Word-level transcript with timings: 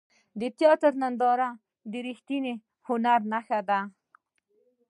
د 0.39 0.41
تیاتر 0.57 0.91
ننداره 1.01 1.49
د 1.91 1.93
ریښتیني 2.07 2.53
هنر 2.87 3.19
نښه 3.31 3.59
ده. 3.69 3.79